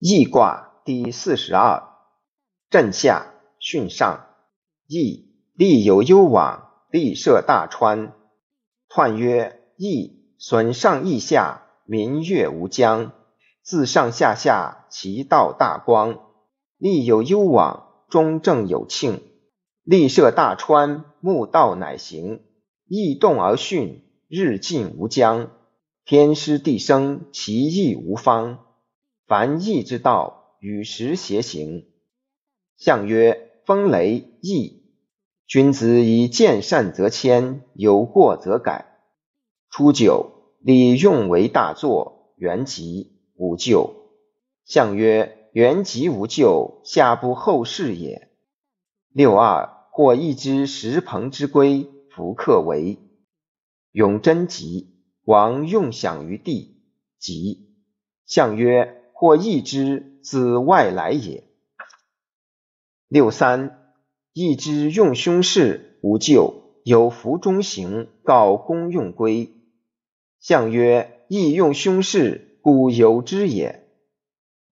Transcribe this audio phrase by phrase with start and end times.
[0.00, 1.82] 易卦第四十二，
[2.70, 4.26] 震下巽上，
[4.86, 8.12] 易利有攸往，利涉大川。
[8.88, 13.10] 彖曰：易损上益下，民月无疆。
[13.64, 16.20] 自上下下，其道大光。
[16.76, 19.20] 利有攸往，中正有庆。
[19.82, 22.44] 利涉大川，木道乃行。
[22.86, 25.50] 易动而巽，日进无疆。
[26.04, 28.60] 天师地生，其义无方。
[29.28, 31.86] 凡易之道，与时偕行。
[32.78, 34.84] 象曰：风雷易。
[35.46, 38.86] 君子以见善则迁，有过则改。
[39.68, 43.94] 初九，礼用为大作，元吉，无咎。
[44.64, 48.30] 象曰：元吉无咎，下不后事也。
[49.12, 52.96] 六二，或一之石朋之龟，弗克为。
[53.92, 56.80] 永贞吉，王用享于地，
[57.18, 57.74] 吉。
[58.24, 58.94] 象曰。
[59.20, 61.42] 或易之，自外来也。
[63.08, 63.92] 六三，
[64.32, 69.50] 易之用凶事，无咎，有福中行，告公用归。
[70.38, 73.88] 象曰：易用凶事，故有之也。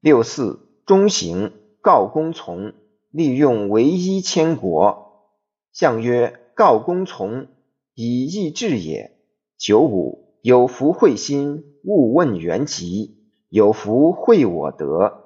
[0.00, 1.50] 六四，中行，
[1.83, 2.72] 告公从，
[3.11, 5.33] 利用唯一千国。
[5.72, 7.48] 象曰：告公从，
[7.94, 9.19] 以易治也。
[9.58, 13.16] 九五，有福会心，勿问原籍。
[13.48, 15.25] 有福会我德，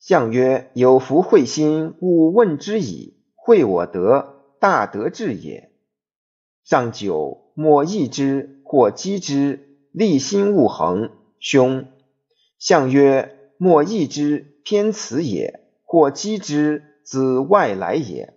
[0.00, 3.16] 象曰：有福会心，勿问之矣。
[3.36, 5.70] 会我德，大德至也。
[6.64, 11.86] 上九，莫易之，或击之，立心勿恒，凶。
[12.58, 18.34] 象曰：莫易之，偏辞也；或击之，子外来也。